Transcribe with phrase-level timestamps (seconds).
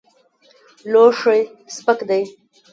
[0.91, 1.39] لوښی
[1.75, 2.23] سپک دی.